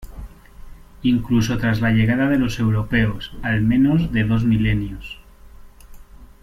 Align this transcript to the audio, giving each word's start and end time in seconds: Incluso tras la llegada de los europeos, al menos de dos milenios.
Incluso 1.03 1.59
tras 1.59 1.79
la 1.79 1.91
llegada 1.91 2.27
de 2.27 2.39
los 2.39 2.57
europeos, 2.57 3.33
al 3.43 3.61
menos 3.61 4.11
de 4.11 4.23
dos 4.23 4.43
milenios. 4.45 5.19